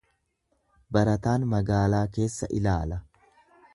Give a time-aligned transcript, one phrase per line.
[0.97, 2.99] Barataan magaalaa keessa ilaala.